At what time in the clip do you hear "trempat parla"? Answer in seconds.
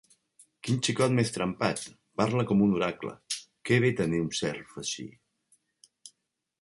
1.35-2.45